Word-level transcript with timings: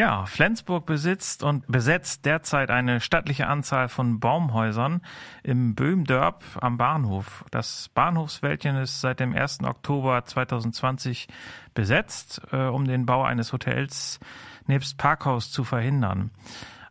Ja, 0.00 0.24
Flensburg 0.24 0.86
besitzt 0.86 1.42
und 1.42 1.66
besetzt 1.66 2.24
derzeit 2.24 2.70
eine 2.70 3.02
stattliche 3.02 3.48
Anzahl 3.48 3.90
von 3.90 4.18
Baumhäusern 4.18 5.02
im 5.42 5.74
Böhmdörp 5.74 6.42
am 6.58 6.78
Bahnhof. 6.78 7.44
Das 7.50 7.90
Bahnhofswäldchen 7.90 8.76
ist 8.76 9.02
seit 9.02 9.20
dem 9.20 9.36
1. 9.36 9.62
Oktober 9.62 10.24
2020 10.24 11.28
besetzt, 11.74 12.40
äh, 12.50 12.62
um 12.68 12.86
den 12.86 13.04
Bau 13.04 13.24
eines 13.24 13.52
Hotels 13.52 14.20
nebst 14.66 14.96
Parkhaus 14.96 15.52
zu 15.52 15.64
verhindern. 15.64 16.30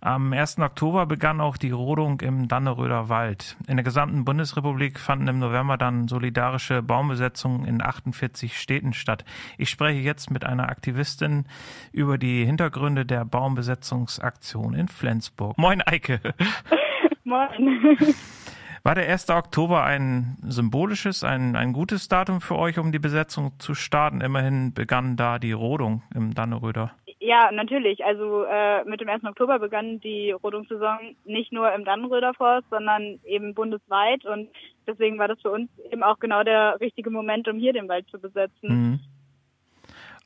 Am 0.01 0.31
1. 0.31 0.59
Oktober 0.59 1.05
begann 1.05 1.41
auch 1.41 1.57
die 1.57 1.71
Rodung 1.71 2.21
im 2.21 2.47
Danneröder 2.47 3.09
Wald. 3.09 3.57
In 3.67 3.75
der 3.75 3.83
gesamten 3.83 4.23
Bundesrepublik 4.23 4.97
fanden 4.97 5.27
im 5.27 5.39
November 5.39 5.77
dann 5.77 6.07
solidarische 6.07 6.81
Baumbesetzungen 6.81 7.65
in 7.65 7.81
48 7.81 8.57
Städten 8.57 8.93
statt. 8.93 9.25
Ich 9.57 9.69
spreche 9.69 9.99
jetzt 9.99 10.31
mit 10.31 10.45
einer 10.45 10.69
Aktivistin 10.69 11.45
über 11.91 12.17
die 12.17 12.45
Hintergründe 12.45 13.05
der 13.05 13.25
Baumbesetzungsaktion 13.25 14.73
in 14.73 14.87
Flensburg. 14.87 15.57
Moin, 15.57 15.81
Eike. 15.85 16.21
Moin. 17.25 17.97
War 18.83 18.95
der 18.95 19.09
1. 19.09 19.29
Oktober 19.29 19.83
ein 19.83 20.37
symbolisches, 20.43 21.25
ein, 21.25 21.57
ein 21.57 21.73
gutes 21.73 22.07
Datum 22.07 22.39
für 22.39 22.55
euch, 22.55 22.79
um 22.79 22.93
die 22.93 22.99
Besetzung 22.99 23.51
zu 23.59 23.73
starten? 23.73 24.21
Immerhin 24.21 24.73
begann 24.73 25.17
da 25.17 25.39
die 25.39 25.51
Rodung 25.51 26.03
im 26.15 26.33
Danneröder. 26.33 26.93
Ja, 27.29 27.51
natürlich. 27.51 28.03
Also 28.03 28.43
äh, 28.45 28.83
mit 28.85 29.01
dem 29.01 29.07
1. 29.07 29.23
Oktober 29.23 29.59
begann 29.59 29.99
die 29.99 30.31
Rodungssaison 30.31 31.15
nicht 31.25 31.51
nur 31.51 31.71
im 31.71 31.85
Dannenröder 31.85 32.33
Forst, 32.33 32.67
sondern 32.71 33.19
eben 33.23 33.53
bundesweit 33.53 34.25
und 34.25 34.49
deswegen 34.87 35.19
war 35.19 35.27
das 35.27 35.39
für 35.39 35.51
uns 35.51 35.69
eben 35.91 36.01
auch 36.01 36.17
genau 36.17 36.41
der 36.43 36.79
richtige 36.81 37.11
Moment, 37.11 37.47
um 37.47 37.59
hier 37.59 37.71
den 37.71 37.87
Wald 37.87 38.07
zu 38.09 38.17
besetzen. 38.19 38.67
Mhm. 38.67 38.99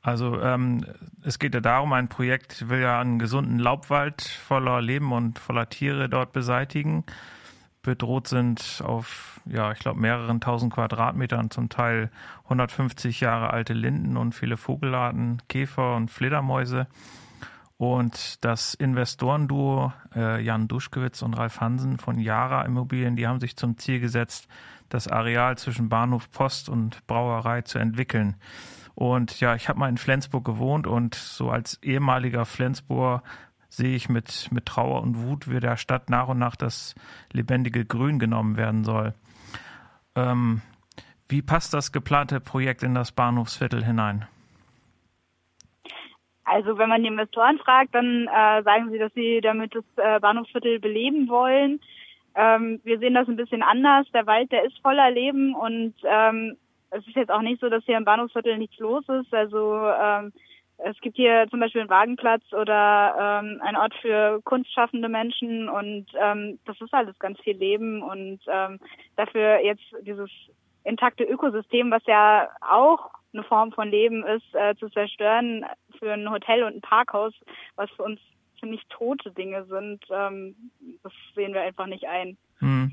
Also 0.00 0.40
ähm, 0.40 0.82
es 1.22 1.38
geht 1.38 1.52
ja 1.52 1.60
darum, 1.60 1.92
ein 1.92 2.08
Projekt 2.08 2.70
will 2.70 2.80
ja 2.80 3.02
einen 3.02 3.18
gesunden 3.18 3.58
Laubwald 3.58 4.22
voller 4.22 4.80
Leben 4.80 5.12
und 5.12 5.38
voller 5.38 5.68
Tiere 5.68 6.08
dort 6.08 6.32
beseitigen 6.32 7.04
bedroht 7.84 8.26
sind 8.26 8.82
auf, 8.84 9.40
ja, 9.46 9.70
ich 9.70 9.78
glaube, 9.78 10.00
mehreren 10.00 10.40
tausend 10.40 10.74
Quadratmetern, 10.74 11.50
zum 11.50 11.68
Teil 11.68 12.10
150 12.44 13.20
Jahre 13.20 13.50
alte 13.50 13.74
Linden 13.74 14.16
und 14.16 14.34
viele 14.34 14.56
Vogelarten, 14.56 15.40
Käfer 15.48 15.94
und 15.94 16.10
Fledermäuse. 16.10 16.88
Und 17.76 18.44
das 18.44 18.74
Investorenduo 18.74 19.92
äh, 20.14 20.42
Jan 20.42 20.68
Duschkewitz 20.68 21.22
und 21.22 21.34
Ralf 21.34 21.60
Hansen 21.60 21.98
von 21.98 22.18
Yara 22.18 22.62
Immobilien, 22.62 23.16
die 23.16 23.26
haben 23.26 23.40
sich 23.40 23.56
zum 23.56 23.78
Ziel 23.78 24.00
gesetzt, 24.00 24.48
das 24.88 25.08
Areal 25.08 25.58
zwischen 25.58 25.88
Bahnhof 25.88 26.30
Post 26.30 26.68
und 26.68 27.06
Brauerei 27.06 27.62
zu 27.62 27.78
entwickeln. 27.78 28.36
Und 28.94 29.40
ja, 29.40 29.54
ich 29.54 29.68
habe 29.68 29.78
mal 29.78 29.88
in 29.88 29.98
Flensburg 29.98 30.44
gewohnt 30.44 30.86
und 30.86 31.14
so 31.14 31.50
als 31.50 31.82
ehemaliger 31.82 32.44
Flensburger 32.44 33.22
sehe 33.76 33.96
ich 33.96 34.08
mit, 34.08 34.48
mit 34.52 34.66
Trauer 34.66 35.02
und 35.02 35.22
Wut, 35.22 35.50
wie 35.50 35.60
der 35.60 35.76
Stadt 35.76 36.10
nach 36.10 36.28
und 36.28 36.38
nach 36.38 36.56
das 36.56 36.94
lebendige 37.32 37.84
Grün 37.84 38.18
genommen 38.18 38.56
werden 38.56 38.84
soll. 38.84 39.14
Ähm, 40.16 40.62
wie 41.28 41.42
passt 41.42 41.74
das 41.74 41.90
geplante 41.90 42.40
Projekt 42.40 42.82
in 42.82 42.94
das 42.94 43.12
Bahnhofsviertel 43.12 43.84
hinein? 43.84 44.26
Also 46.44 46.78
wenn 46.78 46.90
man 46.90 47.02
die 47.02 47.08
Investoren 47.08 47.58
fragt, 47.58 47.94
dann 47.94 48.28
äh, 48.28 48.62
sagen 48.62 48.90
sie, 48.90 48.98
dass 48.98 49.12
sie 49.14 49.40
damit 49.42 49.74
das 49.74 49.84
äh, 49.96 50.20
Bahnhofsviertel 50.20 50.78
beleben 50.78 51.28
wollen. 51.28 51.80
Ähm, 52.34 52.80
wir 52.84 52.98
sehen 52.98 53.14
das 53.14 53.28
ein 53.28 53.36
bisschen 53.36 53.62
anders. 53.62 54.06
Der 54.12 54.26
Wald, 54.26 54.52
der 54.52 54.64
ist 54.64 54.78
voller 54.80 55.10
Leben 55.10 55.54
und 55.54 55.94
ähm, 56.04 56.56
es 56.90 57.06
ist 57.06 57.16
jetzt 57.16 57.30
auch 57.30 57.42
nicht 57.42 57.60
so, 57.60 57.68
dass 57.68 57.84
hier 57.84 57.96
im 57.96 58.04
Bahnhofsviertel 58.04 58.58
nichts 58.58 58.78
los 58.78 59.04
ist. 59.08 59.32
Also 59.32 59.80
ähm, 60.00 60.32
es 60.78 61.00
gibt 61.00 61.16
hier 61.16 61.46
zum 61.50 61.60
Beispiel 61.60 61.82
einen 61.82 61.90
Wagenplatz 61.90 62.42
oder 62.52 63.42
ähm, 63.42 63.60
ein 63.62 63.76
Ort 63.76 63.94
für 64.00 64.40
kunstschaffende 64.44 65.08
Menschen 65.08 65.68
und 65.68 66.06
ähm, 66.20 66.58
das 66.64 66.80
ist 66.80 66.92
alles 66.92 67.18
ganz 67.18 67.38
viel 67.40 67.56
Leben 67.56 68.02
und 68.02 68.40
ähm, 68.48 68.80
dafür 69.16 69.60
jetzt 69.64 69.84
dieses 70.02 70.30
intakte 70.84 71.24
Ökosystem, 71.24 71.90
was 71.90 72.02
ja 72.06 72.48
auch 72.60 73.10
eine 73.32 73.42
Form 73.44 73.72
von 73.72 73.88
Leben 73.88 74.24
ist, 74.24 74.54
äh, 74.54 74.74
zu 74.76 74.88
zerstören 74.90 75.64
für 75.98 76.12
ein 76.12 76.30
Hotel 76.30 76.64
und 76.64 76.76
ein 76.76 76.80
Parkhaus, 76.80 77.32
was 77.76 77.90
für 77.90 78.02
uns 78.02 78.20
ziemlich 78.60 78.82
tote 78.88 79.30
Dinge 79.30 79.64
sind, 79.66 80.04
ähm, 80.10 80.54
das 81.02 81.12
sehen 81.34 81.52
wir 81.54 81.62
einfach 81.62 81.86
nicht 81.86 82.06
ein. 82.06 82.36
Hm. 82.58 82.92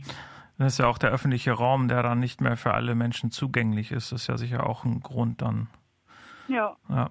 Das 0.57 0.73
ist 0.73 0.79
ja 0.79 0.87
auch 0.87 0.97
der 0.97 1.11
öffentliche 1.11 1.53
Raum, 1.53 1.87
der 1.87 2.03
dann 2.03 2.19
nicht 2.19 2.39
mehr 2.39 2.55
für 2.55 2.73
alle 2.73 2.93
Menschen 2.93 3.31
zugänglich 3.31 3.91
ist. 3.91 4.11
Das 4.11 4.21
ist 4.21 4.27
ja 4.27 4.37
sicher 4.37 4.67
auch 4.67 4.83
ein 4.83 4.99
Grund 4.99 5.41
dann. 5.41 5.69
Ja. 6.47 6.75
ja. 6.89 7.09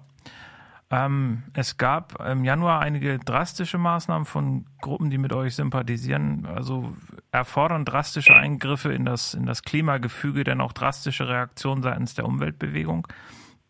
Ähm, 0.91 1.43
es 1.53 1.77
gab 1.77 2.19
im 2.19 2.43
Januar 2.43 2.81
einige 2.81 3.17
drastische 3.17 3.77
Maßnahmen 3.77 4.25
von 4.25 4.65
Gruppen, 4.81 5.09
die 5.09 5.17
mit 5.17 5.31
euch 5.31 5.55
sympathisieren. 5.55 6.45
Also 6.45 6.93
erfordern 7.31 7.85
drastische 7.85 8.35
Eingriffe 8.35 8.91
in 8.91 9.05
das, 9.05 9.33
in 9.33 9.45
das 9.45 9.63
Klimagefüge, 9.63 10.43
denn 10.43 10.59
auch 10.59 10.73
drastische 10.73 11.29
Reaktionen 11.29 11.81
seitens 11.81 12.13
der 12.13 12.25
Umweltbewegung. 12.25 13.07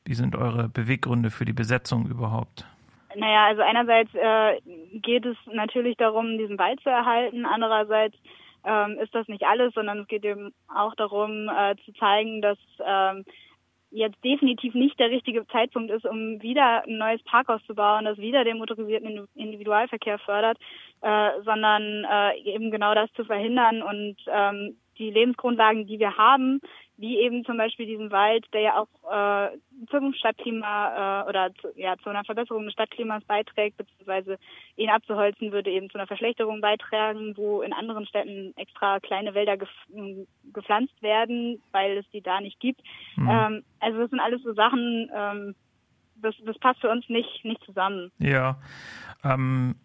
Wie 0.03 0.15
sind 0.15 0.35
eure 0.35 0.67
Beweggründe 0.67 1.29
für 1.29 1.45
die 1.45 1.53
Besetzung 1.53 2.07
überhaupt? 2.07 2.65
Naja, 3.15 3.45
also 3.45 3.61
einerseits 3.61 4.09
äh, 4.15 4.59
geht 4.93 5.25
es 5.25 5.37
natürlich 5.45 5.97
darum, 5.97 6.39
diesen 6.39 6.57
Wald 6.57 6.79
zu 6.81 6.89
erhalten. 6.89 7.45
Andererseits 7.45 8.15
ähm, 8.63 8.97
ist 8.99 9.13
das 9.13 9.27
nicht 9.27 9.43
alles, 9.43 9.73
sondern 9.75 9.99
es 9.99 10.07
geht 10.07 10.25
eben 10.25 10.53
auch 10.73 10.95
darum, 10.95 11.49
äh, 11.49 11.75
zu 11.85 11.93
zeigen, 11.93 12.41
dass 12.41 12.57
ähm, 12.83 13.25
jetzt 13.91 14.23
definitiv 14.23 14.73
nicht 14.73 14.99
der 14.99 15.09
richtige 15.09 15.45
Zeitpunkt 15.47 15.91
ist, 15.91 16.05
um 16.05 16.41
wieder 16.41 16.83
ein 16.85 16.97
neues 16.97 17.21
Parkhaus 17.23 17.61
zu 17.67 17.75
bauen, 17.75 18.05
das 18.05 18.17
wieder 18.17 18.43
den 18.43 18.57
motorisierten 18.57 19.27
Individualverkehr 19.35 20.17
fördert, 20.19 20.57
äh, 21.01 21.29
sondern 21.43 22.05
äh, 22.05 22.37
eben 22.41 22.71
genau 22.71 22.95
das 22.95 23.11
zu 23.13 23.25
verhindern 23.25 23.83
und 23.83 24.15
ähm, 24.27 24.77
die 24.97 25.11
Lebensgrundlagen, 25.11 25.87
die 25.87 25.99
wir 25.99 26.17
haben, 26.17 26.61
wie 27.01 27.17
eben 27.17 27.43
zum 27.45 27.57
Beispiel 27.57 27.87
diesen 27.87 28.11
Wald, 28.11 28.45
der 28.53 28.61
ja 28.61 28.77
auch 28.77 28.87
äh, 29.11 29.57
zum 29.89 30.13
Stadtklima 30.13 31.23
äh, 31.23 31.29
oder 31.29 31.51
zu, 31.55 31.69
ja, 31.75 31.97
zu 31.97 32.09
einer 32.09 32.23
Verbesserung 32.23 32.63
des 32.65 32.73
Stadtklimas 32.73 33.23
beiträgt, 33.23 33.77
beziehungsweise 33.77 34.37
ihn 34.77 34.91
abzuholzen 34.91 35.51
würde 35.51 35.71
eben 35.71 35.89
zu 35.89 35.97
einer 35.97 36.05
Verschlechterung 36.05 36.61
beitragen, 36.61 37.35
wo 37.35 37.63
in 37.63 37.73
anderen 37.73 38.05
Städten 38.05 38.53
extra 38.55 38.99
kleine 38.99 39.33
Wälder 39.33 39.57
gef 39.57 39.69
gepflanzt 40.53 41.01
werden, 41.01 41.61
weil 41.71 41.97
es 41.97 42.09
die 42.11 42.21
da 42.21 42.39
nicht 42.39 42.59
gibt. 42.59 42.81
Mhm. 43.15 43.29
Ähm, 43.29 43.63
also 43.79 43.99
das 43.99 44.09
sind 44.11 44.19
alles 44.19 44.43
so 44.43 44.53
Sachen, 44.53 45.09
ähm, 45.13 45.55
das, 46.17 46.35
das 46.45 46.59
passt 46.59 46.81
für 46.81 46.89
uns 46.89 47.09
nicht, 47.09 47.43
nicht 47.43 47.63
zusammen. 47.63 48.11
Ja. 48.19 48.59
Ähm, 49.23 49.75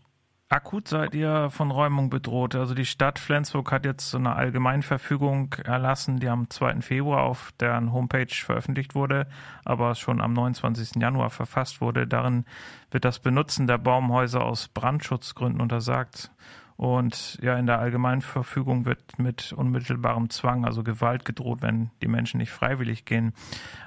Akut 0.49 0.87
seid 0.87 1.13
ihr 1.17 1.51
von 1.51 1.73
Räumung 1.73 2.09
bedroht. 2.09 2.55
Also 2.55 2.75
die 2.75 2.85
Stadt 2.85 3.19
Flensburg 3.19 3.73
hat 3.73 3.85
jetzt 3.85 4.11
so 4.11 4.19
eine 4.19 4.37
Allgemeinverfügung 4.37 5.53
erlassen, 5.65 6.21
die 6.21 6.29
am 6.29 6.49
2. 6.49 6.83
Februar 6.83 7.25
auf 7.25 7.53
deren 7.59 7.93
Homepage 7.93 8.33
veröffentlicht 8.33 8.95
wurde, 8.95 9.27
aber 9.65 9.97
schon 9.97 10.21
am 10.21 10.35
29. 10.35 11.03
Januar 11.03 11.31
verfasst 11.31 11.81
wurde. 11.81 12.07
Darin 12.07 12.45
wird 12.93 13.05
das 13.05 13.19
Benutzen 13.19 13.67
der 13.67 13.79
Baumhäuser 13.79 14.45
aus 14.45 14.69
Brandschutzgründen 14.69 15.61
untersagt. 15.61 16.31
Und 16.77 17.39
ja, 17.43 17.57
in 17.57 17.67
der 17.67 17.79
Allgemeinverfügung 17.79 18.85
wird 18.85 19.19
mit 19.19 19.53
unmittelbarem 19.53 20.29
Zwang, 20.29 20.67
also 20.67 20.83
Gewalt 20.83 21.25
gedroht, 21.25 21.63
wenn 21.63 21.91
die 22.03 22.09
Menschen 22.09 22.39
nicht 22.39 22.51
freiwillig 22.51 23.07
gehen. 23.07 23.33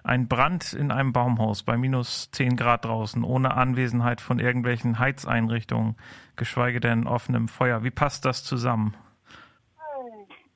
Ein 0.03 0.27
Brand 0.27 0.73
in 0.73 0.91
einem 0.91 1.13
Baumhaus 1.13 1.61
bei 1.61 1.77
minus 1.77 2.31
10 2.31 2.55
Grad 2.55 2.85
draußen, 2.85 3.23
ohne 3.23 3.53
Anwesenheit 3.55 4.21
von 4.21 4.39
irgendwelchen 4.39 4.97
Heizeinrichtungen, 4.97 5.97
geschweige 6.35 6.79
denn 6.79 7.05
offenem 7.05 7.47
Feuer. 7.47 7.83
Wie 7.83 7.91
passt 7.91 8.25
das 8.25 8.43
zusammen? 8.43 8.95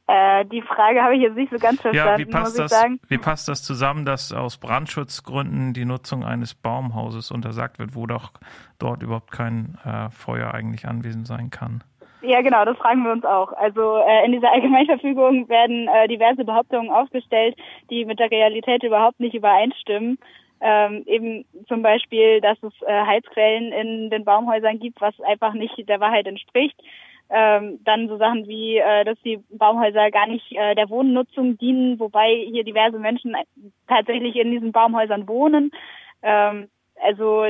Äh, 0.07 0.45
die 0.45 0.61
Frage 0.61 1.01
habe 1.01 1.15
ich 1.15 1.21
jetzt 1.21 1.35
nicht 1.35 1.51
so 1.51 1.57
ganz 1.57 1.79
verstanden, 1.79 2.19
ja, 2.21 2.27
wie 2.27 2.29
passt 2.29 2.59
das, 2.59 2.71
sagen. 2.71 2.99
Wie 3.07 3.17
passt 3.17 3.47
das 3.47 3.63
zusammen, 3.63 4.05
dass 4.05 4.33
aus 4.33 4.57
Brandschutzgründen 4.57 5.73
die 5.73 5.85
Nutzung 5.85 6.25
eines 6.25 6.55
Baumhauses 6.55 7.31
untersagt 7.31 7.79
wird, 7.79 7.95
wo 7.95 8.05
doch 8.05 8.33
dort 8.79 9.01
überhaupt 9.01 9.31
kein 9.31 9.77
äh, 9.85 10.09
Feuer 10.09 10.53
eigentlich 10.53 10.87
anwesend 10.87 11.25
sein 11.25 11.51
kann? 11.51 11.83
Ja, 12.25 12.41
genau, 12.41 12.63
das 12.63 12.77
fragen 12.77 13.03
wir 13.03 13.11
uns 13.11 13.25
auch. 13.25 13.51
Also 13.51 13.97
äh, 13.97 14.25
in 14.25 14.31
dieser 14.31 14.49
Allgemeinverfügung 14.49 15.49
werden 15.49 15.89
äh, 15.89 16.07
diverse 16.07 16.45
Behauptungen 16.45 16.89
aufgestellt, 16.89 17.57
die 17.89 18.05
mit 18.05 18.17
der 18.17 18.31
Realität 18.31 18.81
überhaupt 18.83 19.19
nicht 19.19 19.35
übereinstimmen. 19.35 20.17
Ähm, 20.61 21.03
eben 21.05 21.43
zum 21.67 21.81
Beispiel, 21.81 22.39
dass 22.39 22.57
es 22.63 22.71
äh, 22.83 23.05
Heizquellen 23.05 23.73
in 23.73 24.09
den 24.09 24.23
Baumhäusern 24.23 24.79
gibt, 24.79 25.01
was 25.01 25.19
einfach 25.19 25.53
nicht 25.53 25.73
der 25.89 25.99
Wahrheit 25.99 26.25
entspricht. 26.25 26.81
Ähm, 27.29 27.79
dann 27.83 28.07
so 28.07 28.15
Sachen 28.17 28.47
wie, 28.47 28.77
äh, 28.77 29.03
dass 29.03 29.19
die 29.25 29.43
Baumhäuser 29.49 30.09
gar 30.09 30.27
nicht 30.27 30.49
äh, 30.53 30.75
der 30.75 30.89
Wohnnutzung 30.89 31.57
dienen, 31.57 31.99
wobei 31.99 32.45
hier 32.49 32.63
diverse 32.63 32.99
Menschen 32.99 33.35
tatsächlich 33.89 34.37
in 34.37 34.51
diesen 34.51 34.71
Baumhäusern 34.71 35.27
wohnen. 35.27 35.71
Ähm, 36.21 36.69
also, 37.03 37.47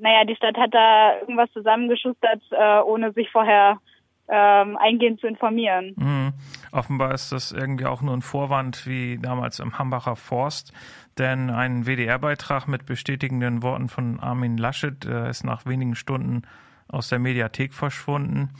naja, 0.00 0.24
die 0.24 0.36
Stadt 0.36 0.58
hat 0.58 0.74
da 0.74 1.18
irgendwas 1.20 1.50
zusammengeschustert, 1.52 2.42
äh, 2.50 2.80
ohne 2.80 3.12
sich 3.12 3.30
vorher 3.30 3.78
ähm, 4.28 4.76
eingehend 4.78 5.20
zu 5.20 5.26
informieren. 5.26 5.94
Mhm. 5.96 6.32
Offenbar 6.70 7.12
ist 7.12 7.32
das 7.32 7.52
irgendwie 7.52 7.86
auch 7.86 8.02
nur 8.02 8.16
ein 8.16 8.22
Vorwand 8.22 8.86
wie 8.86 9.18
damals 9.18 9.58
im 9.58 9.78
Hambacher 9.78 10.16
Forst. 10.16 10.72
denn 11.18 11.50
ein 11.50 11.84
WDR-Beitrag 11.84 12.68
mit 12.68 12.86
bestätigenden 12.86 13.62
Worten 13.62 13.90
von 13.90 14.18
Armin 14.18 14.56
Laschet 14.56 15.04
äh, 15.04 15.28
ist 15.28 15.44
nach 15.44 15.66
wenigen 15.66 15.94
Stunden 15.94 16.42
aus 16.88 17.08
der 17.08 17.18
Mediathek 17.18 17.74
verschwunden. 17.74 18.50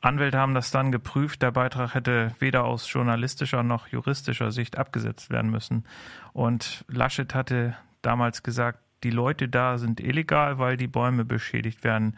Anwälte 0.00 0.38
haben 0.38 0.54
das 0.54 0.72
dann 0.72 0.90
geprüft. 0.90 1.42
Der 1.42 1.52
Beitrag 1.52 1.94
hätte 1.94 2.34
weder 2.40 2.64
aus 2.64 2.92
journalistischer 2.92 3.62
noch 3.62 3.86
juristischer 3.86 4.50
Sicht 4.50 4.76
abgesetzt 4.76 5.30
werden 5.30 5.50
müssen. 5.50 5.84
Und 6.32 6.84
Laschet 6.88 7.32
hatte 7.34 7.76
damals 8.02 8.42
gesagt, 8.42 8.80
die 9.04 9.10
Leute 9.10 9.48
da 9.48 9.78
sind 9.78 10.00
illegal, 10.00 10.58
weil 10.58 10.76
die 10.76 10.88
Bäume 10.88 11.24
beschädigt 11.24 11.84
werden. 11.84 12.16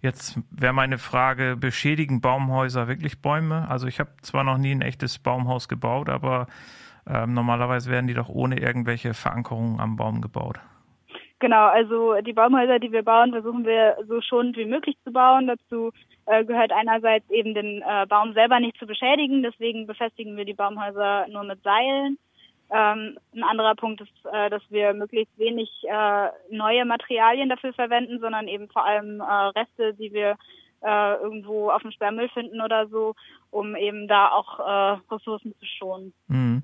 Jetzt 0.00 0.40
wäre 0.50 0.72
meine 0.72 0.98
Frage, 0.98 1.56
beschädigen 1.56 2.20
Baumhäuser 2.20 2.88
wirklich 2.88 3.22
Bäume? 3.22 3.68
Also 3.68 3.86
ich 3.86 4.00
habe 4.00 4.10
zwar 4.22 4.42
noch 4.42 4.58
nie 4.58 4.72
ein 4.72 4.82
echtes 4.82 5.18
Baumhaus 5.18 5.68
gebaut, 5.68 6.08
aber 6.08 6.48
ähm, 7.06 7.34
normalerweise 7.34 7.90
werden 7.90 8.08
die 8.08 8.14
doch 8.14 8.28
ohne 8.28 8.58
irgendwelche 8.58 9.14
Verankerungen 9.14 9.80
am 9.80 9.96
Baum 9.96 10.20
gebaut. 10.20 10.58
Genau, 11.38 11.66
also 11.66 12.20
die 12.20 12.32
Baumhäuser, 12.32 12.78
die 12.78 12.92
wir 12.92 13.02
bauen, 13.02 13.32
versuchen 13.32 13.64
wir 13.64 13.96
so 14.06 14.20
schonend 14.20 14.56
wie 14.56 14.64
möglich 14.64 14.96
zu 15.04 15.12
bauen. 15.12 15.48
Dazu 15.48 15.90
äh, 16.26 16.44
gehört 16.44 16.70
einerseits 16.70 17.28
eben 17.30 17.54
den 17.54 17.82
äh, 17.82 18.06
Baum 18.08 18.32
selber 18.32 18.60
nicht 18.60 18.78
zu 18.78 18.86
beschädigen, 18.86 19.42
deswegen 19.42 19.88
befestigen 19.88 20.36
wir 20.36 20.44
die 20.44 20.54
Baumhäuser 20.54 21.26
nur 21.28 21.42
mit 21.42 21.60
Seilen. 21.64 22.16
Ähm, 22.74 23.18
ein 23.34 23.42
anderer 23.42 23.74
Punkt 23.74 24.00
ist, 24.00 24.26
äh, 24.32 24.48
dass 24.48 24.62
wir 24.70 24.94
möglichst 24.94 25.36
wenig 25.38 25.68
äh, 25.84 26.28
neue 26.50 26.86
Materialien 26.86 27.50
dafür 27.50 27.74
verwenden, 27.74 28.18
sondern 28.18 28.48
eben 28.48 28.68
vor 28.70 28.86
allem 28.86 29.20
äh, 29.20 29.24
Reste, 29.24 29.92
die 29.94 30.12
wir 30.12 30.36
äh, 30.80 31.14
irgendwo 31.16 31.70
auf 31.70 31.82
dem 31.82 31.90
Sperrmüll 31.90 32.30
finden 32.30 32.62
oder 32.62 32.88
so, 32.88 33.14
um 33.50 33.76
eben 33.76 34.08
da 34.08 34.30
auch 34.30 34.58
äh, 34.58 35.00
Ressourcen 35.12 35.54
zu 35.58 35.66
schonen. 35.66 36.14
Mhm. 36.28 36.62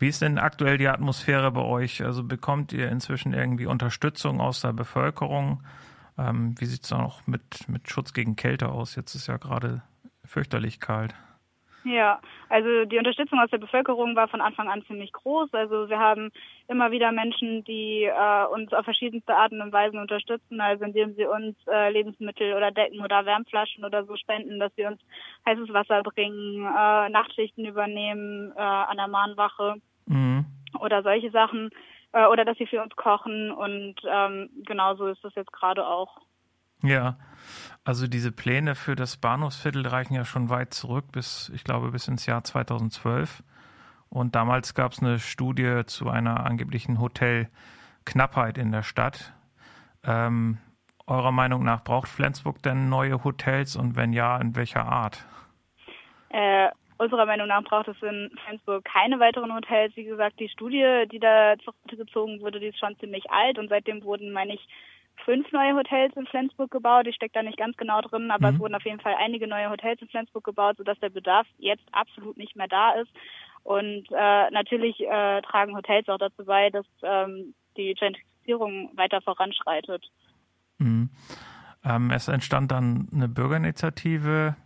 Wie 0.00 0.08
ist 0.08 0.22
denn 0.22 0.38
aktuell 0.38 0.78
die 0.78 0.88
Atmosphäre 0.88 1.52
bei 1.52 1.62
euch? 1.62 2.04
Also 2.04 2.24
bekommt 2.24 2.72
ihr 2.72 2.88
inzwischen 2.88 3.32
irgendwie 3.32 3.66
Unterstützung 3.66 4.40
aus 4.40 4.60
der 4.60 4.72
Bevölkerung? 4.72 5.62
Ähm, 6.18 6.56
wie 6.58 6.64
sieht 6.64 6.82
es 6.82 6.92
auch 6.92 7.24
mit, 7.28 7.68
mit 7.68 7.88
Schutz 7.88 8.12
gegen 8.12 8.34
Kälte 8.34 8.70
aus? 8.70 8.96
Jetzt 8.96 9.14
ist 9.14 9.28
ja 9.28 9.36
gerade 9.36 9.82
fürchterlich 10.24 10.80
kalt. 10.80 11.14
Ja, 11.84 12.20
also 12.48 12.84
die 12.84 12.98
Unterstützung 12.98 13.40
aus 13.40 13.50
der 13.50 13.58
Bevölkerung 13.58 14.14
war 14.14 14.28
von 14.28 14.40
Anfang 14.40 14.68
an 14.68 14.84
ziemlich 14.86 15.12
groß. 15.12 15.52
Also 15.52 15.88
wir 15.88 15.98
haben 15.98 16.30
immer 16.68 16.90
wieder 16.92 17.10
Menschen, 17.10 17.64
die 17.64 18.04
äh, 18.04 18.46
uns 18.46 18.72
auf 18.72 18.84
verschiedenste 18.84 19.34
Arten 19.34 19.60
und 19.60 19.72
Weisen 19.72 19.98
unterstützen, 19.98 20.60
also 20.60 20.84
indem 20.84 21.14
sie 21.14 21.26
uns 21.26 21.56
äh, 21.66 21.90
Lebensmittel 21.90 22.54
oder 22.54 22.70
Decken 22.70 23.00
oder 23.00 23.26
Wärmflaschen 23.26 23.84
oder 23.84 24.04
so 24.04 24.16
spenden, 24.16 24.60
dass 24.60 24.72
sie 24.76 24.86
uns 24.86 25.00
heißes 25.46 25.72
Wasser 25.72 26.02
bringen, 26.02 26.64
äh, 26.64 27.08
Nachtschichten 27.08 27.64
übernehmen 27.64 28.52
äh, 28.56 28.60
an 28.60 28.96
der 28.96 29.08
Mahnwache 29.08 29.76
mhm. 30.06 30.46
oder 30.78 31.02
solche 31.02 31.30
Sachen 31.30 31.70
äh, 32.12 32.26
oder 32.26 32.44
dass 32.44 32.58
sie 32.58 32.66
für 32.66 32.82
uns 32.82 32.94
kochen 32.94 33.50
und 33.50 33.96
ähm, 34.08 34.50
genauso 34.66 35.08
ist 35.08 35.24
das 35.24 35.34
jetzt 35.34 35.52
gerade 35.52 35.86
auch. 35.86 36.18
Ja, 36.82 37.16
also 37.84 38.06
diese 38.06 38.32
Pläne 38.32 38.74
für 38.74 38.94
das 38.94 39.16
Bahnhofsviertel 39.16 39.86
reichen 39.86 40.14
ja 40.14 40.24
schon 40.24 40.50
weit 40.50 40.74
zurück, 40.74 41.06
bis, 41.12 41.50
ich 41.54 41.64
glaube, 41.64 41.90
bis 41.90 42.08
ins 42.08 42.26
Jahr 42.26 42.44
2012. 42.44 43.42
Und 44.08 44.34
damals 44.34 44.74
gab 44.74 44.92
es 44.92 45.00
eine 45.00 45.18
Studie 45.18 45.82
zu 45.86 46.08
einer 46.08 46.44
angeblichen 46.44 47.00
Hotelknappheit 47.00 48.58
in 48.58 48.70
der 48.70 48.82
Stadt. 48.82 49.32
Ähm, 50.04 50.58
eurer 51.06 51.32
Meinung 51.32 51.64
nach 51.64 51.82
braucht 51.82 52.08
Flensburg 52.08 52.62
denn 52.62 52.88
neue 52.88 53.24
Hotels 53.24 53.74
und 53.74 53.96
wenn 53.96 54.12
ja, 54.12 54.36
in 54.38 54.54
welcher 54.54 54.84
Art? 54.84 55.24
Äh, 56.28 56.68
unserer 56.98 57.26
Meinung 57.26 57.48
nach 57.48 57.64
braucht 57.64 57.88
es 57.88 58.00
in 58.02 58.30
Flensburg 58.44 58.84
keine 58.84 59.18
weiteren 59.18 59.54
Hotels. 59.54 59.96
Wie 59.96 60.04
gesagt, 60.04 60.38
die 60.38 60.48
Studie, 60.48 61.04
die 61.10 61.18
da 61.18 61.54
gezogen 61.86 62.40
wurde, 62.40 62.60
die 62.60 62.66
ist 62.66 62.78
schon 62.78 62.96
ziemlich 62.98 63.30
alt 63.30 63.58
und 63.58 63.68
seitdem 63.68 64.04
wurden, 64.04 64.30
meine 64.30 64.54
ich, 64.54 64.68
fünf 65.24 65.50
neue 65.52 65.74
Hotels 65.74 66.14
in 66.16 66.26
Flensburg 66.26 66.70
gebaut. 66.70 67.06
Ich 67.06 67.16
stecke 67.16 67.34
da 67.34 67.42
nicht 67.42 67.58
ganz 67.58 67.76
genau 67.76 68.00
drin, 68.00 68.30
aber 68.30 68.50
mhm. 68.50 68.54
es 68.54 68.60
wurden 68.60 68.74
auf 68.74 68.84
jeden 68.84 69.00
Fall 69.00 69.14
einige 69.18 69.46
neue 69.46 69.70
Hotels 69.70 70.00
in 70.02 70.08
Flensburg 70.08 70.44
gebaut, 70.44 70.76
sodass 70.76 70.98
der 71.00 71.10
Bedarf 71.10 71.46
jetzt 71.58 71.84
absolut 71.92 72.36
nicht 72.36 72.56
mehr 72.56 72.68
da 72.68 72.92
ist. 72.92 73.10
Und 73.64 74.06
äh, 74.10 74.50
natürlich 74.50 75.00
äh, 75.00 75.42
tragen 75.42 75.76
Hotels 75.76 76.08
auch 76.08 76.18
dazu 76.18 76.44
bei, 76.44 76.70
dass 76.70 76.86
ähm, 77.02 77.54
die 77.76 77.94
Gentrifizierung 77.94 78.90
weiter 78.96 79.20
voranschreitet. 79.22 80.04
Mhm. 80.78 81.10
Ähm, 81.84 82.10
es 82.10 82.28
entstand 82.28 82.72
dann 82.72 83.08
eine 83.12 83.28
Bürgerinitiative 83.28 84.56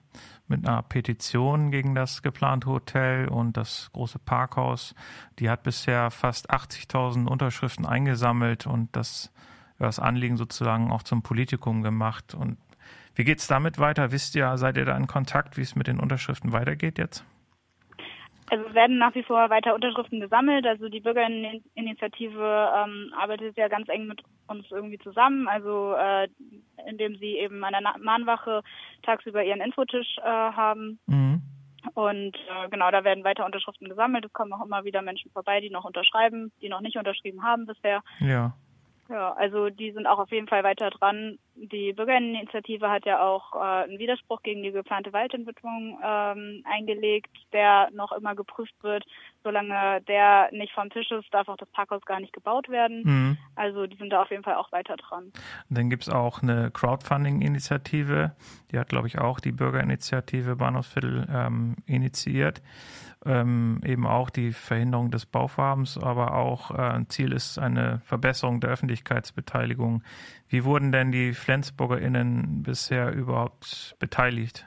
mit 0.48 0.66
einer 0.66 0.82
Petition 0.82 1.70
gegen 1.70 1.94
das 1.94 2.22
geplante 2.22 2.68
Hotel 2.68 3.28
und 3.28 3.56
das 3.56 3.90
große 3.92 4.18
Parkhaus. 4.18 4.94
Die 5.38 5.50
hat 5.50 5.62
bisher 5.62 6.10
fast 6.10 6.50
80.000 6.50 7.26
Unterschriften 7.26 7.84
eingesammelt 7.84 8.66
und 8.66 8.94
das 8.94 9.32
das 9.78 9.98
Anliegen 9.98 10.36
sozusagen 10.36 10.90
auch 10.90 11.02
zum 11.02 11.22
Politikum 11.22 11.82
gemacht. 11.82 12.34
Und 12.34 12.58
wie 13.14 13.24
geht 13.24 13.38
es 13.38 13.46
damit 13.46 13.78
weiter? 13.78 14.12
Wisst 14.12 14.34
ihr, 14.34 14.56
seid 14.56 14.76
ihr 14.76 14.84
da 14.84 14.96
in 14.96 15.06
Kontakt, 15.06 15.56
wie 15.56 15.62
es 15.62 15.76
mit 15.76 15.86
den 15.86 16.00
Unterschriften 16.00 16.52
weitergeht 16.52 16.98
jetzt? 16.98 17.24
Also 18.48 18.64
es 18.68 18.74
werden 18.74 18.98
nach 18.98 19.14
wie 19.14 19.24
vor 19.24 19.50
weiter 19.50 19.74
Unterschriften 19.74 20.20
gesammelt. 20.20 20.66
Also 20.66 20.88
die 20.88 21.00
Bürgerinitiative 21.00 22.70
ähm, 22.76 23.12
arbeitet 23.18 23.56
ja 23.56 23.68
ganz 23.68 23.88
eng 23.88 24.06
mit 24.06 24.22
uns 24.46 24.66
irgendwie 24.70 24.98
zusammen. 24.98 25.48
Also 25.48 25.94
äh, 25.94 26.28
indem 26.88 27.16
sie 27.16 27.38
eben 27.38 27.64
an 27.64 27.72
der 27.72 27.98
Mahnwache 27.98 28.62
tagsüber 29.02 29.42
ihren 29.42 29.60
Infotisch 29.60 30.18
äh, 30.18 30.22
haben. 30.22 30.98
Mhm. 31.06 31.42
Und 31.94 32.36
äh, 32.36 32.68
genau, 32.70 32.90
da 32.90 33.04
werden 33.04 33.24
weiter 33.24 33.46
Unterschriften 33.46 33.88
gesammelt. 33.88 34.24
Es 34.24 34.32
kommen 34.32 34.52
auch 34.52 34.64
immer 34.64 34.84
wieder 34.84 35.02
Menschen 35.02 35.30
vorbei, 35.32 35.60
die 35.60 35.70
noch 35.70 35.84
unterschreiben, 35.84 36.52
die 36.60 36.68
noch 36.68 36.80
nicht 36.80 36.96
unterschrieben 36.96 37.42
haben 37.42 37.66
bisher. 37.66 38.02
Ja. 38.20 38.54
Ja, 39.08 39.32
also 39.34 39.70
die 39.70 39.92
sind 39.92 40.06
auch 40.06 40.18
auf 40.18 40.30
jeden 40.30 40.48
Fall 40.48 40.64
weiter 40.64 40.90
dran. 40.90 41.38
Die 41.54 41.92
Bürgerinitiative 41.92 42.90
hat 42.90 43.06
ja 43.06 43.22
auch 43.22 43.54
äh, 43.54 43.84
einen 43.84 43.98
Widerspruch 43.98 44.42
gegen 44.42 44.62
die 44.62 44.72
geplante 44.72 45.12
Waldentwicklung 45.12 45.98
ähm, 46.04 46.64
eingelegt, 46.64 47.30
der 47.52 47.88
noch 47.92 48.12
immer 48.12 48.34
geprüft 48.34 48.74
wird. 48.82 49.04
Solange 49.44 50.02
der 50.02 50.48
nicht 50.52 50.72
vom 50.72 50.90
Tisch 50.90 51.10
ist, 51.12 51.32
darf 51.32 51.48
auch 51.48 51.56
das 51.56 51.68
Parkhaus 51.70 52.04
gar 52.04 52.20
nicht 52.20 52.32
gebaut 52.32 52.68
werden. 52.68 53.02
Mhm. 53.04 53.38
Also 53.54 53.86
die 53.86 53.96
sind 53.96 54.10
da 54.10 54.22
auf 54.22 54.30
jeden 54.30 54.42
Fall 54.42 54.56
auch 54.56 54.72
weiter 54.72 54.96
dran. 54.96 55.32
Dann 55.70 55.88
gibt's 55.88 56.08
auch 56.08 56.42
eine 56.42 56.70
Crowdfunding-Initiative, 56.72 58.32
die 58.72 58.78
hat, 58.78 58.88
glaube 58.88 59.06
ich, 59.06 59.18
auch 59.18 59.40
die 59.40 59.52
Bürgerinitiative 59.52 60.56
Bahnhofsviertel 60.56 61.26
ähm, 61.32 61.76
initiiert 61.86 62.60
ähm, 63.26 63.80
eben 63.84 64.06
auch 64.06 64.30
die 64.30 64.52
Verhinderung 64.52 65.10
des 65.10 65.26
Bauvorhabens, 65.26 65.98
aber 65.98 66.34
auch 66.34 66.70
äh, 66.70 67.04
Ziel 67.08 67.32
ist 67.32 67.58
eine 67.58 68.00
Verbesserung 68.04 68.60
der 68.60 68.70
Öffentlichkeitsbeteiligung. 68.70 70.02
Wie 70.48 70.64
wurden 70.64 70.92
denn 70.92 71.12
die 71.12 71.32
FlensburgerInnen 71.32 72.62
bisher 72.62 73.12
überhaupt 73.12 73.96
beteiligt? 73.98 74.66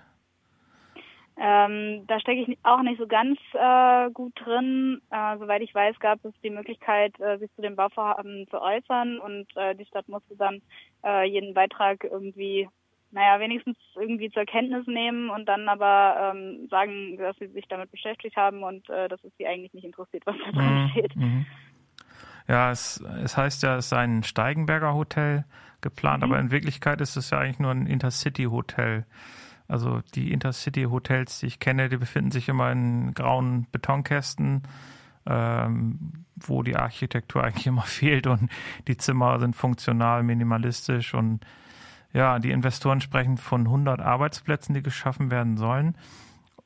Ähm, 1.41 2.05
da 2.07 2.19
stecke 2.19 2.41
ich 2.41 2.57
auch 2.63 2.81
nicht 2.81 2.99
so 2.99 3.07
ganz 3.07 3.39
äh, 3.53 4.11
gut 4.11 4.33
drin. 4.43 5.01
Äh, 5.09 5.37
soweit 5.37 5.61
ich 5.61 5.73
weiß, 5.73 5.97
gab 5.99 6.23
es 6.25 6.33
die 6.43 6.49
Möglichkeit, 6.49 7.17
äh, 7.21 7.37
sich 7.37 7.49
zu 7.55 7.61
dem 7.61 7.77
Bauvorhaben 7.77 8.45
zu 8.49 8.61
äußern 8.61 9.19
und 9.19 9.47
äh, 9.55 9.73
die 9.73 9.85
Stadt 9.85 10.09
musste 10.09 10.35
dann 10.35 10.61
äh, 11.05 11.23
jeden 11.29 11.53
Beitrag 11.53 12.03
irgendwie 12.03 12.67
naja, 13.11 13.39
wenigstens 13.39 13.77
irgendwie 13.95 14.29
zur 14.29 14.45
Kenntnis 14.45 14.85
nehmen 14.87 15.29
und 15.29 15.45
dann 15.45 15.67
aber 15.67 16.33
ähm, 16.33 16.67
sagen, 16.69 17.17
dass 17.17 17.35
sie 17.37 17.47
sich 17.47 17.67
damit 17.67 17.91
beschäftigt 17.91 18.35
haben 18.35 18.63
und 18.63 18.89
äh, 18.89 19.07
dass 19.07 19.23
es 19.23 19.31
sie 19.37 19.47
eigentlich 19.47 19.73
nicht 19.73 19.85
interessiert, 19.85 20.25
was 20.25 20.35
da 20.45 20.51
drin 20.51 20.83
mhm. 20.83 20.89
steht. 20.89 21.15
Mhm. 21.15 21.45
Ja, 22.47 22.71
es, 22.71 23.03
es 23.23 23.37
heißt 23.37 23.63
ja, 23.63 23.77
es 23.77 23.89
sei 23.89 23.99
ein 23.99 24.23
Steigenberger 24.23 24.93
Hotel 24.93 25.45
geplant, 25.81 26.23
mhm. 26.23 26.31
aber 26.31 26.39
in 26.39 26.51
Wirklichkeit 26.51 27.01
ist 27.01 27.15
es 27.15 27.29
ja 27.29 27.39
eigentlich 27.39 27.59
nur 27.59 27.71
ein 27.71 27.87
Intercity-Hotel. 27.87 29.05
Also 29.67 30.01
die 30.15 30.31
Intercity-Hotels, 30.31 31.39
die 31.39 31.45
ich 31.45 31.59
kenne, 31.59 31.89
die 31.89 31.97
befinden 31.97 32.31
sich 32.31 32.49
immer 32.49 32.71
in 32.71 33.13
grauen 33.13 33.67
Betonkästen, 33.71 34.63
ähm, 35.27 36.25
wo 36.35 36.63
die 36.63 36.75
Architektur 36.75 37.43
eigentlich 37.43 37.67
immer 37.67 37.83
fehlt 37.83 38.27
und 38.27 38.49
die 38.87 38.97
Zimmer 38.97 39.39
sind 39.39 39.55
funktional, 39.55 40.23
minimalistisch 40.23 41.13
und 41.13 41.45
ja, 42.13 42.39
die 42.39 42.51
Investoren 42.51 43.01
sprechen 43.01 43.37
von 43.37 43.61
100 43.61 44.01
Arbeitsplätzen, 44.01 44.73
die 44.73 44.81
geschaffen 44.81 45.31
werden 45.31 45.57
sollen. 45.57 45.95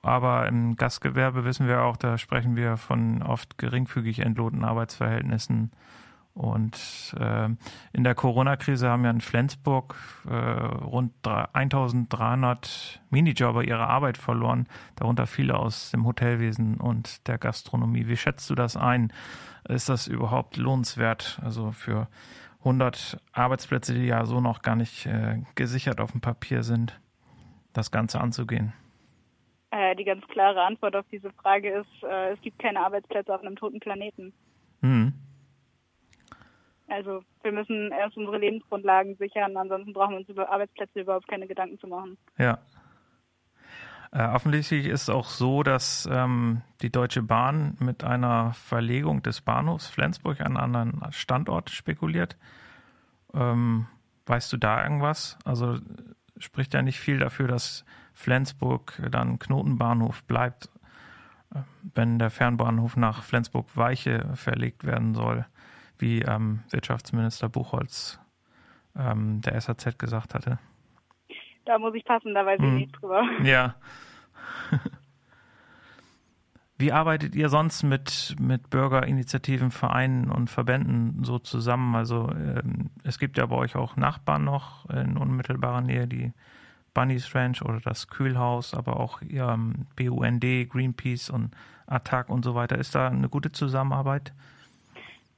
Aber 0.01 0.47
im 0.47 0.75
Gastgewerbe 0.75 1.45
wissen 1.45 1.67
wir 1.67 1.83
auch, 1.83 1.95
da 1.95 2.17
sprechen 2.17 2.55
wir 2.55 2.75
von 2.77 3.23
oft 3.23 3.57
geringfügig 3.57 4.19
entlohnten 4.19 4.65
Arbeitsverhältnissen. 4.65 5.71
Und 6.33 7.15
äh, 7.19 7.47
in 7.93 8.03
der 8.03 8.15
Corona-Krise 8.15 8.89
haben 8.89 9.05
ja 9.05 9.11
in 9.11 9.21
Flensburg 9.21 9.95
äh, 10.27 10.33
rund 10.33 11.13
1300 11.25 13.01
Minijobber 13.11 13.63
ihre 13.63 13.87
Arbeit 13.87 14.17
verloren, 14.17 14.67
darunter 14.95 15.27
viele 15.27 15.55
aus 15.57 15.91
dem 15.91 16.05
Hotelwesen 16.05 16.77
und 16.77 17.27
der 17.27 17.37
Gastronomie. 17.37 18.07
Wie 18.07 18.17
schätzt 18.17 18.49
du 18.49 18.55
das 18.55 18.75
ein? 18.75 19.13
Ist 19.69 19.89
das 19.89 20.07
überhaupt 20.07 20.57
lohnenswert? 20.57 21.39
Also 21.43 21.71
für 21.71 22.07
100 22.63 23.17
Arbeitsplätze, 23.33 23.93
die 23.93 24.05
ja 24.05 24.25
so 24.25 24.39
noch 24.39 24.61
gar 24.61 24.75
nicht 24.75 25.05
äh, 25.05 25.41
gesichert 25.55 25.99
auf 25.99 26.11
dem 26.11 26.21
Papier 26.21 26.63
sind, 26.63 26.99
das 27.73 27.91
Ganze 27.91 28.21
anzugehen? 28.21 28.73
Äh, 29.71 29.95
die 29.95 30.03
ganz 30.03 30.25
klare 30.27 30.61
Antwort 30.61 30.95
auf 30.95 31.05
diese 31.11 31.31
Frage 31.31 31.71
ist, 31.71 32.03
äh, 32.03 32.33
es 32.33 32.41
gibt 32.41 32.59
keine 32.59 32.79
Arbeitsplätze 32.79 33.33
auf 33.33 33.41
einem 33.41 33.55
toten 33.55 33.79
Planeten. 33.79 34.33
Hm. 34.81 35.13
Also 36.87 37.23
wir 37.41 37.51
müssen 37.51 37.91
erst 37.91 38.15
unsere 38.15 38.37
Lebensgrundlagen 38.37 39.15
sichern, 39.17 39.57
ansonsten 39.57 39.93
brauchen 39.93 40.11
wir 40.11 40.19
uns 40.19 40.29
über 40.29 40.49
Arbeitsplätze 40.49 41.01
überhaupt 41.01 41.27
keine 41.27 41.47
Gedanken 41.47 41.79
zu 41.79 41.87
machen. 41.87 42.17
Ja. 42.37 42.59
Äh, 44.13 44.27
offensichtlich 44.27 44.85
ist 44.85 45.03
es 45.03 45.09
auch 45.09 45.27
so, 45.27 45.63
dass 45.63 46.07
ähm, 46.11 46.61
die 46.83 46.91
Deutsche 46.91 47.23
Bahn 47.23 47.75
mit 47.79 48.03
einer 48.03 48.53
Verlegung 48.53 49.23
des 49.23 49.41
Bahnhofs 49.41 49.87
Flensburg 49.87 50.39
an 50.39 50.55
einen 50.55 50.75
anderen 50.75 51.11
Standort 51.11 51.71
spekuliert. 51.71 52.37
Ähm, 53.33 53.87
weißt 54.27 54.53
du 54.53 54.57
da 54.57 54.83
irgendwas? 54.83 55.39
Also 55.45 55.79
spricht 56.37 56.75
ja 56.75 56.83
nicht 56.83 56.99
viel 56.99 57.17
dafür, 57.17 57.47
dass 57.47 57.85
Flensburg 58.13 59.01
dann 59.09 59.39
Knotenbahnhof 59.39 60.23
bleibt, 60.25 60.69
äh, 61.55 61.61
wenn 61.95 62.19
der 62.19 62.29
Fernbahnhof 62.29 62.95
nach 62.95 63.23
Flensburg-Weiche 63.23 64.29
verlegt 64.35 64.83
werden 64.83 65.15
soll, 65.15 65.47
wie 65.97 66.21
ähm, 66.21 66.59
Wirtschaftsminister 66.69 67.49
Buchholz 67.49 68.19
ähm, 68.95 69.41
der 69.41 69.59
SAZ 69.59 69.97
gesagt 69.97 70.35
hatte. 70.35 70.59
Da 71.65 71.79
muss 71.79 71.93
ich 71.95 72.03
passen, 72.05 72.33
da 72.33 72.45
weiß 72.45 72.59
hm. 72.59 72.67
ich 72.67 72.73
nicht 72.73 73.01
drüber. 73.01 73.23
Ja. 73.43 73.75
Wie 76.77 76.91
arbeitet 76.91 77.35
ihr 77.35 77.49
sonst 77.49 77.83
mit, 77.83 78.35
mit 78.39 78.69
Bürgerinitiativen, 78.69 79.71
Vereinen 79.71 80.29
und 80.29 80.49
Verbänden 80.49 81.23
so 81.23 81.39
zusammen? 81.39 81.95
Also 81.95 82.29
ähm, 82.31 82.89
es 83.03 83.19
gibt 83.19 83.37
ja 83.37 83.45
bei 83.45 83.55
euch 83.55 83.75
auch 83.75 83.95
Nachbarn 83.95 84.43
noch 84.43 84.89
in 84.89 85.15
unmittelbarer 85.15 85.81
Nähe, 85.81 86.07
die 86.07 86.33
Bunny's 86.93 87.33
Ranch 87.33 87.61
oder 87.61 87.79
das 87.79 88.07
Kühlhaus, 88.07 88.73
aber 88.73 88.99
auch 88.99 89.21
ja, 89.21 89.57
BUND, 89.95 90.41
Greenpeace 90.69 91.29
und 91.29 91.55
Attac 91.87 92.29
und 92.29 92.43
so 92.43 92.55
weiter. 92.55 92.77
Ist 92.77 92.95
da 92.95 93.07
eine 93.07 93.29
gute 93.29 93.51
Zusammenarbeit? 93.51 94.33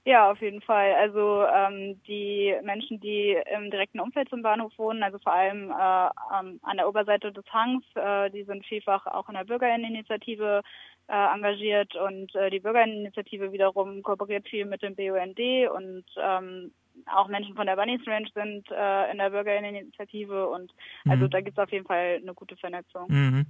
Ja, 0.08 0.30
auf 0.30 0.40
jeden 0.40 0.62
Fall. 0.62 0.94
Also 0.94 1.46
ähm, 1.48 2.00
die 2.08 2.56
Menschen, 2.62 3.00
die 3.00 3.36
im 3.56 3.72
direkten 3.72 4.00
Umfeld 4.00 4.30
zum 4.30 4.44
Bahnhof 4.44 4.72
wohnen, 4.78 5.02
also 5.02 5.18
vor 5.18 5.34
allem 5.34 5.72
äh, 5.72 5.74
an 5.74 6.78
der 6.78 6.88
Oberseite 6.88 7.32
des 7.32 7.46
Hangs, 7.52 7.84
äh, 7.96 8.30
die 8.30 8.44
sind 8.44 8.64
vielfach 8.68 9.08
auch 9.08 9.28
in 9.30 9.36
der 9.36 9.46
Bürgerinitiative 9.46 10.62
äh, 11.08 11.34
engagiert 11.34 11.96
und 11.96 12.34
äh, 12.36 12.52
die 12.52 12.60
Bürgerinitiative 12.60 13.52
wiederum 13.52 14.04
kooperiert 14.04 14.48
viel 14.48 14.66
mit 14.66 14.84
dem 14.84 14.96
BUND 14.96 15.40
und 15.74 16.06
ähm, 16.18 16.72
auch 17.08 17.28
Menschen 17.28 17.56
von 17.56 17.66
der 17.66 17.76
Bunnies 17.76 18.06
Ranch 18.06 18.30
sind 18.36 18.70
äh, 18.70 19.12
in 19.12 19.18
der 19.18 19.32
Bürgerinitiative 19.32 20.48
und 20.50 20.72
also 21.10 21.26
mhm. 21.26 21.30
da 21.32 21.42
gibt 21.42 21.58
es 21.58 21.64
auf 21.64 21.72
jeden 21.72 21.88
Fall 21.88 22.20
eine 22.22 22.34
gute 22.36 22.56
Vernetzung. 22.58 23.08
Mhm. 23.10 23.46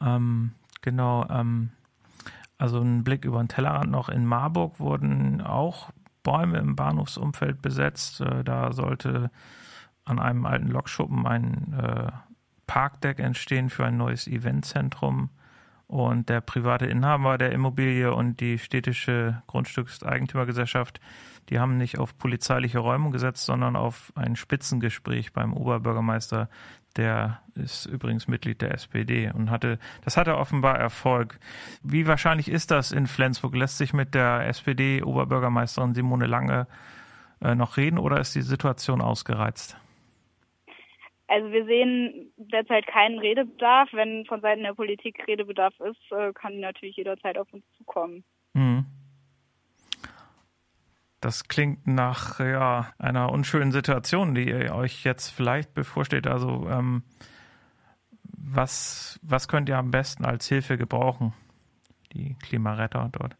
Ähm, 0.00 0.52
genau. 0.82 1.24
Ähm 1.28 1.70
also 2.58 2.80
ein 2.80 3.04
Blick 3.04 3.24
über 3.24 3.38
den 3.38 3.48
Tellerrand 3.48 3.90
noch 3.90 4.08
in 4.08 4.26
Marburg 4.26 4.80
wurden 4.80 5.40
auch 5.40 5.90
Bäume 6.22 6.58
im 6.58 6.76
Bahnhofsumfeld 6.76 7.62
besetzt. 7.62 8.20
Äh, 8.20 8.44
da 8.44 8.72
sollte 8.72 9.30
an 10.04 10.18
einem 10.18 10.44
alten 10.44 10.68
Lokschuppen 10.68 11.26
ein 11.26 11.72
äh, 11.72 12.10
Parkdeck 12.66 13.20
entstehen 13.20 13.70
für 13.70 13.86
ein 13.86 13.96
neues 13.96 14.26
Eventzentrum. 14.26 15.30
Und 15.88 16.28
der 16.28 16.40
private 16.40 16.86
Inhaber 16.86 17.38
der 17.38 17.50
Immobilie 17.52 18.14
und 18.14 18.40
die 18.40 18.58
städtische 18.58 19.42
Grundstückseigentümergesellschaft, 19.46 21.00
die 21.48 21.58
haben 21.58 21.78
nicht 21.78 21.98
auf 21.98 22.16
polizeiliche 22.18 22.78
Räumung 22.78 23.10
gesetzt, 23.10 23.46
sondern 23.46 23.74
auf 23.74 24.12
ein 24.14 24.36
Spitzengespräch 24.36 25.32
beim 25.32 25.54
Oberbürgermeister 25.54 26.50
der 26.98 27.40
ist 27.54 27.86
übrigens 27.86 28.28
Mitglied 28.28 28.60
der 28.60 28.74
SPD 28.74 29.30
und 29.30 29.50
hatte, 29.50 29.78
das 30.04 30.16
hatte 30.16 30.36
offenbar 30.36 30.78
Erfolg. 30.78 31.38
Wie 31.82 32.06
wahrscheinlich 32.06 32.48
ist 32.48 32.70
das 32.70 32.92
in 32.92 33.06
Flensburg? 33.06 33.54
Lässt 33.54 33.78
sich 33.78 33.92
mit 33.92 34.14
der 34.14 34.46
SPD-Oberbürgermeisterin 34.48 35.94
Simone 35.94 36.26
Lange 36.26 36.66
äh, 37.40 37.54
noch 37.54 37.76
reden 37.76 37.98
oder 37.98 38.20
ist 38.20 38.34
die 38.34 38.42
Situation 38.42 39.00
ausgereizt? 39.00 39.76
Also 41.28 41.52
wir 41.52 41.66
sehen 41.66 42.32
derzeit 42.38 42.86
keinen 42.86 43.18
Redebedarf. 43.18 43.90
Wenn 43.92 44.24
von 44.24 44.40
Seiten 44.40 44.62
der 44.62 44.72
Politik 44.72 45.26
Redebedarf 45.26 45.78
ist, 45.80 46.10
äh, 46.10 46.32
kann 46.32 46.58
natürlich 46.58 46.96
jederzeit 46.96 47.36
auf 47.36 47.52
uns 47.52 47.64
zukommen. 47.76 48.24
Mhm. 48.54 48.86
Das 51.20 51.48
klingt 51.48 51.86
nach 51.86 52.40
ja, 52.40 52.92
einer 52.98 53.30
unschönen 53.30 53.72
Situation, 53.72 54.34
die 54.34 54.70
euch 54.70 55.04
jetzt 55.04 55.28
vielleicht 55.28 55.74
bevorsteht. 55.74 56.26
Also 56.26 56.66
ähm, 56.70 57.02
was, 58.22 59.20
was 59.22 59.48
könnt 59.48 59.68
ihr 59.68 59.76
am 59.76 59.90
besten 59.90 60.24
als 60.24 60.48
Hilfe 60.48 60.78
gebrauchen, 60.78 61.34
die 62.14 62.36
Klimaretter 62.42 63.10
dort? 63.12 63.36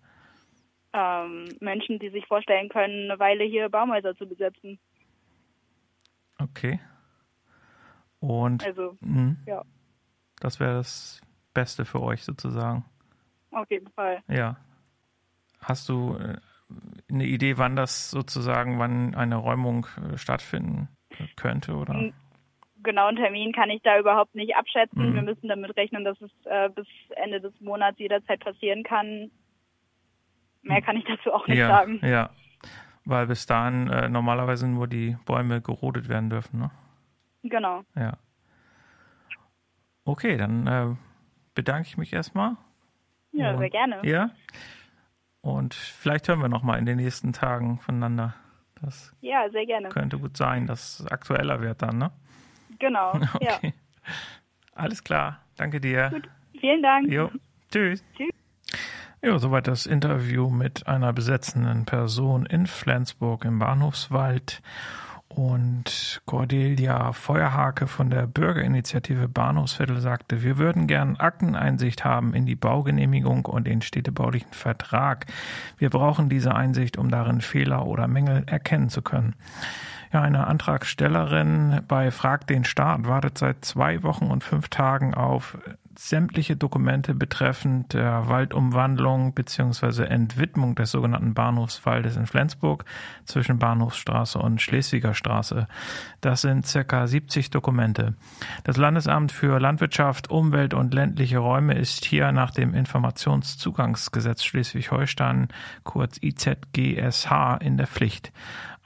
Ähm, 0.93 1.49
Menschen, 1.61 1.99
die 1.99 2.11
sich 2.11 2.27
vorstellen 2.27 2.69
können, 2.69 3.11
eine 3.11 3.19
Weile 3.19 3.45
hier 3.45 3.71
Baumhäuser 3.71 4.15
zu 4.17 4.27
besetzen. 4.27 4.79
Okay. 6.39 6.81
Und 8.21 8.65
also, 8.65 8.97
mh, 9.01 9.37
ja. 9.47 9.63
das 10.41 10.61
wäre 10.61 10.75
das 10.75 11.21
Beste 11.55 11.85
für 11.85 12.01
euch 12.03 12.25
sozusagen. 12.25 12.85
Auf 13.51 13.71
jeden 13.71 13.89
Fall. 13.91 14.23
Ja. 14.29 14.57
Hast 15.61 15.89
du 15.89 16.17
äh, 16.17 16.37
eine 17.11 17.25
Idee, 17.25 17.59
wann 17.59 17.77
das 17.77 18.11
sozusagen, 18.11 18.79
wann 18.79 19.15
eine 19.15 19.37
Räumung 19.37 19.87
äh, 19.97 20.17
stattfinden 20.17 20.89
könnte, 21.37 21.75
oder? 21.75 22.13
Genauen 22.83 23.17
Termin 23.17 23.53
kann 23.53 23.71
ich 23.71 23.83
da 23.83 23.99
überhaupt 23.99 24.35
nicht 24.35 24.55
abschätzen. 24.55 25.11
Mhm. 25.11 25.15
Wir 25.15 25.23
müssen 25.23 25.49
damit 25.49 25.77
rechnen, 25.77 26.05
dass 26.05 26.21
es 26.21 26.31
äh, 26.45 26.69
bis 26.69 26.87
Ende 27.17 27.41
des 27.41 27.53
Monats 27.61 27.99
jederzeit 27.99 28.41
passieren 28.41 28.85
kann. 28.85 29.31
Mehr 30.63 30.83
kann 30.83 30.97
ich 30.97 31.05
dazu 31.05 31.33
auch 31.33 31.47
nicht 31.47 31.59
ja, 31.59 31.69
sagen. 31.69 32.01
Ja, 32.03 32.31
weil 33.05 33.27
bis 33.27 33.47
dahin 33.47 33.89
äh, 33.89 34.09
normalerweise 34.09 34.69
nur 34.69 34.87
die 34.87 35.17
Bäume 35.25 35.61
gerodet 35.61 36.09
werden 36.09 36.31
dürfen, 36.31 36.61
ne? 36.61 36.71
Genau. 37.49 37.83
Ja. 37.95 38.15
Okay, 40.05 40.37
dann 40.37 40.67
äh, 40.67 40.97
bedanke 41.55 41.89
ich 41.89 41.97
mich 41.97 42.13
erstmal. 42.13 42.57
Ja, 43.33 43.57
sehr 43.59 43.71
gerne. 43.71 44.01
Ja. 44.05 44.31
Und 45.41 45.75
vielleicht 45.75 46.29
hören 46.29 46.41
wir 46.41 46.49
noch 46.49 46.63
mal 46.63 46.79
in 46.79 46.87
den 46.87 46.97
nächsten 46.97 47.33
Tagen 47.33 47.79
voneinander. 47.79 48.35
Das 48.81 49.15
ja, 49.21 49.49
sehr 49.51 49.67
gerne. 49.67 49.89
Könnte 49.89 50.19
gut 50.19 50.37
sein, 50.37 50.67
dass 50.67 51.01
es 51.01 51.07
aktueller 51.07 51.61
wird 51.61 51.83
dann, 51.83 51.99
ne? 51.99 52.11
Genau. 52.79 53.13
Okay. 53.35 53.75
Ja. 53.75 54.13
Alles 54.75 55.03
klar. 55.03 55.41
Danke 55.57 55.81
dir. 55.81 56.11
Gut. 56.11 56.29
Vielen 56.61 56.83
Dank. 56.83 57.11
Jo. 57.11 57.31
Tschüss. 57.71 58.05
Tschüss. 58.17 58.31
Ja, 59.21 59.39
soweit 59.39 59.67
das 59.67 59.87
Interview 59.87 60.49
mit 60.49 60.87
einer 60.87 61.13
besetzenden 61.13 61.85
Person 61.85 62.47
in 62.47 62.67
Flensburg 62.67 63.45
im 63.45 63.59
Bahnhofswald. 63.59 64.63
Und 65.29 66.23
Cordelia 66.25 67.13
Feuerhake 67.13 67.87
von 67.87 68.09
der 68.11 68.27
Bürgerinitiative 68.27 69.29
Bahnhofsviertel 69.29 70.01
sagte, 70.01 70.43
wir 70.43 70.57
würden 70.57 70.87
gern 70.87 71.17
Akteneinsicht 71.17 72.05
haben 72.05 72.33
in 72.35 72.47
die 72.47 72.57
Baugenehmigung 72.57 73.45
und 73.45 73.67
den 73.67 73.83
städtebaulichen 73.83 74.53
Vertrag. 74.53 75.27
Wir 75.77 75.91
brauchen 75.91 76.29
diese 76.29 76.55
Einsicht, 76.55 76.97
um 76.97 77.11
darin 77.11 77.43
Fehler 77.43 77.87
oder 77.87 78.09
Mängel 78.09 78.45
erkennen 78.47 78.89
zu 78.89 79.03
können. 79.03 79.35
Ja, 80.13 80.23
eine 80.23 80.47
Antragstellerin 80.47 81.83
bei 81.87 82.11
Frag 82.11 82.47
den 82.47 82.65
Staat 82.65 83.07
wartet 83.07 83.37
seit 83.37 83.63
zwei 83.65 84.03
Wochen 84.03 84.31
und 84.31 84.43
fünf 84.43 84.69
Tagen 84.71 85.13
auf 85.13 85.59
sämtliche 86.01 86.57
Dokumente 86.57 87.13
betreffend 87.13 87.93
der 87.93 88.29
Waldumwandlung 88.29 89.35
bzw. 89.35 90.05
Entwidmung 90.05 90.77
des 90.77 90.93
sogenannten 90.93 91.35
Bahnhofswaldes 91.35 92.17
in 92.17 92.27
Flensburg 92.27 92.85
zwischen 93.25 93.59
Bahnhofsstraße 93.59 94.39
und 94.39 94.63
Schleswiger 94.63 95.13
Straße. 95.13 95.67
Das 96.21 96.43
sind 96.43 96.67
circa 96.69 97.09
70 97.09 97.51
Dokumente. 97.51 98.15
Das 98.63 98.77
Landesamt 98.77 99.33
für 99.33 99.59
Landwirtschaft, 99.59 100.31
Umwelt 100.31 100.73
und 100.73 100.95
ländliche 100.95 101.39
Räume 101.39 101.75
ist 101.75 102.05
hier 102.05 102.31
nach 102.31 102.53
dem 102.53 102.75
Informationszugangsgesetz 102.75 104.45
Schleswig-Holstein, 104.45 105.49
kurz 105.83 106.21
IZGSH, 106.23 107.59
in 107.61 107.77
der 107.77 107.89
Pflicht. 107.89 108.31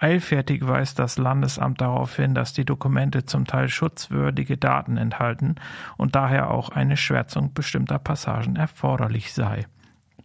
Eilfertig 0.02 0.66
weist 0.66 0.98
das 0.98 1.16
Landesamt 1.16 1.80
darauf 1.80 2.16
hin, 2.16 2.34
dass 2.34 2.52
die 2.52 2.64
Dokumente 2.64 3.24
zum 3.24 3.46
Teil 3.46 3.68
schutzwürdige 3.68 4.56
Daten 4.58 4.96
enthalten 4.96 5.54
und 5.96 6.16
daher 6.16 6.50
auch 6.50 6.70
eine 6.70 6.96
Schwärzung 6.96 7.54
bestimmter 7.54 8.00
Passagen 8.00 8.56
erforderlich 8.56 9.32
sei. 9.32 9.66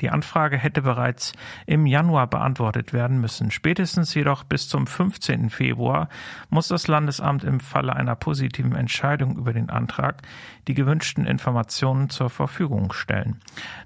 Die 0.01 0.09
Anfrage 0.09 0.57
hätte 0.57 0.81
bereits 0.81 1.33
im 1.65 1.85
Januar 1.85 2.27
beantwortet 2.27 2.93
werden 2.93 3.19
müssen. 3.19 3.51
Spätestens 3.51 4.13
jedoch 4.13 4.43
bis 4.43 4.69
zum 4.69 4.87
15. 4.87 5.49
Februar 5.49 6.09
muss 6.49 6.67
das 6.67 6.87
Landesamt 6.87 7.43
im 7.43 7.59
Falle 7.59 7.95
einer 7.95 8.15
positiven 8.15 8.75
Entscheidung 8.75 9.37
über 9.37 9.53
den 9.53 9.69
Antrag 9.69 10.21
die 10.67 10.73
gewünschten 10.73 11.25
Informationen 11.25 12.09
zur 12.09 12.29
Verfügung 12.29 12.93
stellen. 12.93 13.39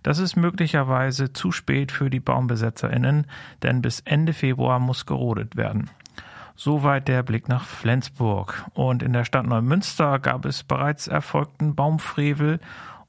Das 0.03 0.19
ist 0.19 0.35
möglicherweise 0.35 1.33
zu 1.33 1.51
spät 1.51 1.91
für 1.91 2.09
die 2.09 2.19
Baumbesetzerinnen, 2.19 3.27
denn 3.63 3.81
bis 3.81 3.99
Ende 4.01 4.33
Februar 4.33 4.79
muss 4.79 5.05
gerodet 5.05 5.55
werden. 5.55 5.89
Soweit 6.55 7.07
der 7.07 7.23
Blick 7.23 7.47
nach 7.47 7.65
Flensburg. 7.65 8.65
Und 8.73 9.01
in 9.01 9.13
der 9.13 9.25
Stadt 9.25 9.47
Neumünster 9.47 10.19
gab 10.19 10.45
es 10.45 10.63
bereits 10.63 11.07
erfolgten 11.07 11.75
Baumfrevel 11.75 12.59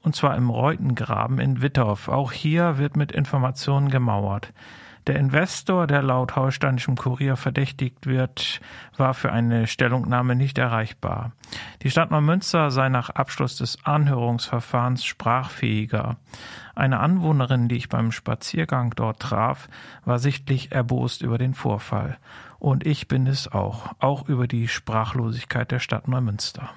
und 0.03 0.17
zwar 0.17 0.37
im 0.37 0.51
Reutengraben 0.51 1.39
in 1.39 1.63
Wittorf. 1.63 2.09
Auch 2.09 2.33
hier 2.33 2.79
wird 2.79 2.97
mit 2.97 3.13
Informationen 3.13 3.89
gemauert. 3.89 4.53
Der 5.09 5.17
Investor, 5.17 5.89
der 5.89 6.01
laut 6.01 6.37
holsteinischem 6.37 6.95
Kurier 6.95 7.37
verdächtigt 7.37 8.07
wird, 8.07 8.61
war 8.97 9.15
für 9.15 9.33
eine 9.33 9.67
Stellungnahme 9.67 10.37
nicht 10.37 10.59
erreichbar. 10.59 11.33
Die 11.83 11.91
Stadt 11.91 12.13
Neumünster 12.13 12.71
sei 12.71 12.89
nach 12.89 13.11
Abschluss 13.11 13.57
des 13.57 13.85
Anhörungsverfahrens 13.85 15.05
sprachfähiger. 15.05 16.19
Eine 16.77 17.01
Anwohnerin, 17.01 17.69
die 17.69 17.77
ich 17.77 17.89
beim 17.89 18.13
Spaziergang 18.13 18.93
dort 18.95 19.19
traf, 19.19 19.69
war 20.05 20.21
sichtlich 20.21 20.71
erbost 20.71 21.23
über 21.23 21.37
den 21.37 21.55
Vorfall. 21.55 22.19
Und 22.61 22.87
ich 22.87 23.09
bin 23.09 23.27
es 23.27 23.51
auch, 23.51 23.91
auch 23.99 24.29
über 24.29 24.47
die 24.47 24.69
Sprachlosigkeit 24.69 25.73
der 25.73 25.81
Stadt 25.81 26.07
Neumünster. 26.07 26.71